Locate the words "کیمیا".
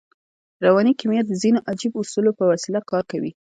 0.99-1.21